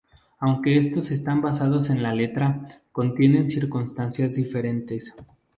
Aunque 0.39 0.79
estos 0.79 1.11
están 1.11 1.43
basados 1.43 1.91
en 1.91 2.01
la 2.01 2.11
letra, 2.15 2.65
contienen 2.91 3.51
circunstancias 3.51 4.33
diferentes. 4.33 5.13